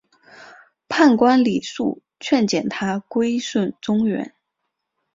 [0.89, 4.33] 判官李恕劝谏他归顺中原。